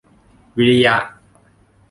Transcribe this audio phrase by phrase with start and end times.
[0.57, 0.95] วิริยะ